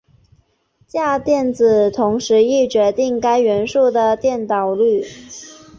[0.87, 5.05] 价电子同时亦决定该元素的电导率。